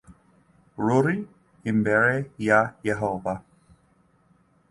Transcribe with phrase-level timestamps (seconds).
[0.83, 1.15] Ruri
[1.71, 2.13] imbere
[2.47, 3.33] ya yehova